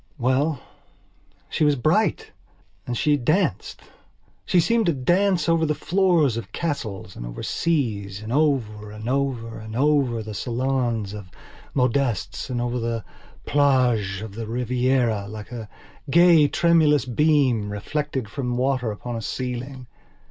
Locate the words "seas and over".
7.43-8.89